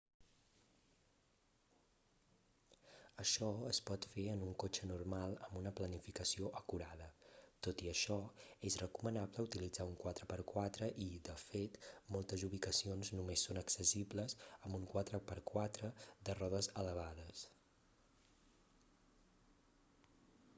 [3.23, 7.09] això es pot fer en un cotxe normal amb una planificació acurada.
[7.67, 8.17] tot i això
[8.71, 11.77] és recomanable utilitzar un 4x4 i de fet
[12.17, 15.93] moltes ubicacions només són accessibles amb un 4x4
[16.31, 17.45] de rodes elevades